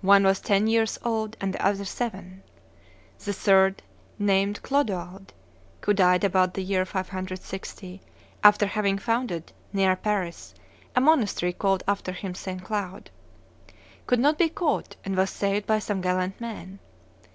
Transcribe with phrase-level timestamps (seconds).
[0.00, 2.42] One was ten years old and the other seven.
[3.22, 3.82] The third,
[4.18, 5.34] named Clodoald
[5.82, 8.00] (who died about the year 560,
[8.42, 10.54] after having founded, near Paris,
[10.96, 12.64] a monastery called after him St.
[12.64, 13.10] Cloud),
[14.06, 16.78] could not be caught, and was saved by some gallant men.